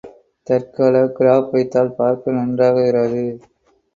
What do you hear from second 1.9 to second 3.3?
பார்க்க நன்றாக இராது.